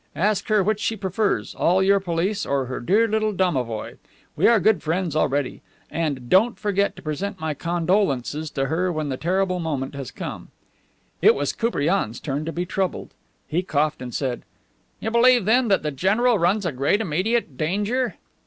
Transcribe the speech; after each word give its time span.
Ask 0.15 0.47
her 0.47 0.63
which 0.63 0.79
she 0.79 0.95
prefers, 0.95 1.53
all 1.53 1.83
your 1.83 1.99
police, 1.99 2.43
or 2.43 2.65
her 2.65 2.79
dear 2.79 3.07
little 3.07 3.31
domovoi. 3.33 3.97
We 4.35 4.47
are 4.47 4.59
good 4.59 4.81
friends 4.81 5.15
already. 5.15 5.61
And 5.91 6.27
don't 6.27 6.57
forget 6.57 6.95
to 6.95 7.03
present 7.03 7.39
my 7.39 7.53
condolences 7.53 8.49
to 8.55 8.65
her 8.65 8.91
when 8.91 9.09
the 9.09 9.17
terrible 9.17 9.59
moment 9.59 9.93
has 9.93 10.09
come." 10.09 10.47
It 11.21 11.35
was 11.35 11.53
Koupriane's 11.53 12.19
turn 12.19 12.45
to 12.45 12.51
be 12.51 12.65
troubled. 12.65 13.13
He 13.47 13.61
coughed 13.61 14.01
and 14.01 14.11
said: 14.11 14.41
"You 14.99 15.11
believe, 15.11 15.45
then, 15.45 15.67
that 15.67 15.83
the 15.83 15.91
general 15.91 16.39
runs 16.39 16.65
a 16.65 16.71
great 16.71 16.99
immediate 16.99 17.55
danger?" 17.55 18.15